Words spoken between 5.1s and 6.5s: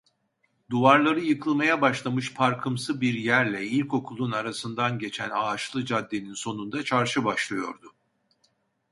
ağaçlı caddenin